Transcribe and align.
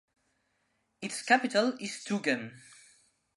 Its 1.03 1.21
capital 1.21 1.77
is 1.79 2.03
Tougan. 2.03 2.53